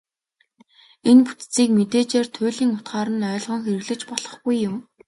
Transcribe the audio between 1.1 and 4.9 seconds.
бүтцийг мэдээжээр туйлын утгаар нь ойлгон хэрэглэж болохгүй юм.